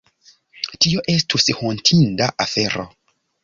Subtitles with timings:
[0.85, 2.91] Tio estus hontinda afero.